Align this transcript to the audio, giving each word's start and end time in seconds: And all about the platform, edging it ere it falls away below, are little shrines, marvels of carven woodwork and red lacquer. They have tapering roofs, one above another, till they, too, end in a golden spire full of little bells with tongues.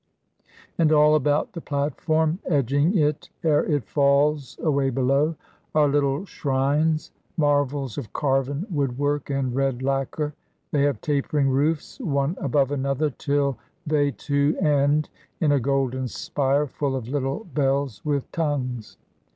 And 0.79 0.91
all 0.91 1.13
about 1.13 1.53
the 1.53 1.61
platform, 1.61 2.39
edging 2.47 2.97
it 2.97 3.29
ere 3.43 3.63
it 3.63 3.83
falls 3.85 4.57
away 4.63 4.89
below, 4.89 5.35
are 5.75 5.87
little 5.87 6.25
shrines, 6.25 7.11
marvels 7.37 7.99
of 7.99 8.11
carven 8.11 8.65
woodwork 8.71 9.29
and 9.29 9.53
red 9.53 9.83
lacquer. 9.83 10.33
They 10.71 10.81
have 10.85 11.01
tapering 11.01 11.49
roofs, 11.49 11.99
one 11.99 12.35
above 12.41 12.71
another, 12.71 13.11
till 13.11 13.59
they, 13.85 14.09
too, 14.09 14.57
end 14.59 15.07
in 15.39 15.51
a 15.51 15.59
golden 15.59 16.07
spire 16.07 16.65
full 16.65 16.95
of 16.95 17.07
little 17.07 17.43
bells 17.53 18.03
with 18.03 18.31
tongues. 18.31 18.97